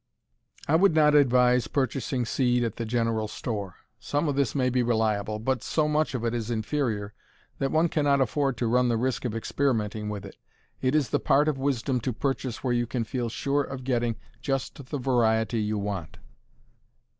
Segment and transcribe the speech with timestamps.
[0.67, 3.75] I would not advise purchasing seed at the general store.
[3.99, 7.13] Some of this may be reliable, but so much of it is inferior
[7.59, 10.37] that one cannot afford to run the risk of experimenting with it.
[10.81, 14.15] It is the part of wisdom to purchase where you can feel sure of getting
[14.41, 16.17] just the variety you want.